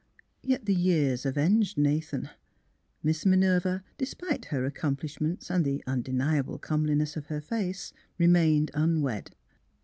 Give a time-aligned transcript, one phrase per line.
[0.41, 2.31] Yet the years avenged Nathan.
[3.03, 9.35] Miss Minerva, despite her accomplishments and the undeniable comeliness of her face, remained unwed.